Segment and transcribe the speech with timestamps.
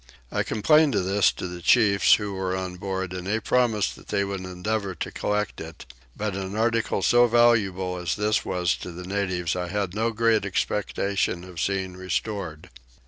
[0.31, 4.07] I complained of this to the chiefs who were on board and they promised that
[4.07, 5.85] they would endeavour to recover it;
[6.17, 10.43] but an article so valuable as this was to the natives I had no great
[10.43, 12.71] expectation of seeing restored.